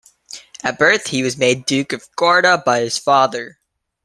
At 0.63 0.79
birth, 0.79 1.09
he 1.09 1.21
was 1.21 1.37
made 1.37 1.67
Duke 1.67 1.93
of 1.93 2.09
Guarda 2.15 2.57
by 2.65 2.79
his 2.79 2.97
father. 2.97 3.59